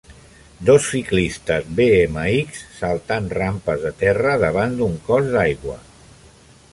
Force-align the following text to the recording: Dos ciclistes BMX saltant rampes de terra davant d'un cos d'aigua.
Dos 0.69 0.85
ciclistes 0.93 1.67
BMX 1.79 2.63
saltant 2.79 3.29
rampes 3.41 3.85
de 3.89 3.91
terra 4.01 4.35
davant 4.45 4.77
d'un 4.81 4.99
cos 5.11 5.31
d'aigua. 5.37 5.81